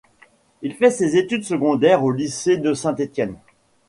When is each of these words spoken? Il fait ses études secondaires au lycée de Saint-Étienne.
Il 0.63 0.73
fait 0.73 0.89
ses 0.89 1.15
études 1.15 1.43
secondaires 1.43 2.03
au 2.03 2.11
lycée 2.11 2.57
de 2.57 2.73
Saint-Étienne. 2.73 3.37